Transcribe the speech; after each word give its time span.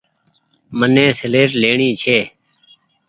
مني 0.79 1.05
سيليٽ 1.19 1.49
ڇي۔ 2.01 2.17